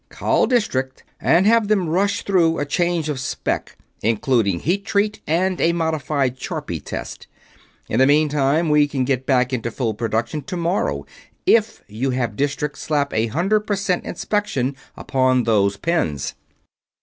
Call 0.09 0.47
District 0.47 1.03
and 1.19 1.45
have 1.45 1.67
them 1.67 1.87
rush 1.87 2.23
through 2.23 2.57
a 2.57 2.65
change 2.65 3.07
of 3.07 3.19
spec 3.19 3.77
include 4.01 4.47
heat 4.47 4.83
treat 4.83 5.21
and 5.27 5.61
a 5.61 5.73
modified 5.73 6.37
Charpy 6.39 6.83
test. 6.83 7.27
In 7.87 7.99
the 7.99 8.07
meantime, 8.07 8.69
we 8.69 8.87
can 8.87 9.05
get 9.05 9.27
back 9.27 9.53
into 9.53 9.69
full 9.69 9.93
production 9.93 10.41
tomorrow 10.41 11.05
if 11.45 11.83
you 11.87 12.09
have 12.09 12.35
District 12.35 12.79
slap 12.79 13.13
a 13.13 13.27
hundred 13.27 13.67
per 13.67 13.75
cent 13.75 14.03
inspection 14.03 14.75
onto 14.97 15.43
those 15.43 15.77
pins." 15.77 16.33